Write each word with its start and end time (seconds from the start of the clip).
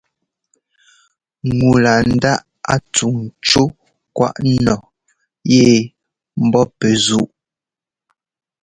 Ŋu 1.57 1.69
laa 1.83 2.01
ńdáꞌ 2.13 2.43
a 2.73 2.75
tsuŋ 2.93 3.15
ńcú 3.27 3.63
kwaꞌ 4.15 4.47
nu 4.65 4.75
yɛ 5.51 5.65
ḿbɔ́ 6.45 6.63
pɛ́ 6.77 6.93
zúꞌ. 7.05 7.29